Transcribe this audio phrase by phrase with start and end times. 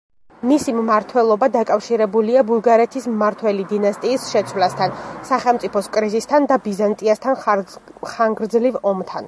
[0.51, 4.95] მისი მმართველობა დაკავშირებულია ბულგარეთის მმართველი დინასტიის შეცვლასთან,
[5.31, 7.41] სახელმწიფოს კრიზისთან და ბიზანტიასთან
[8.15, 9.19] ხანგრძლივ ომთან.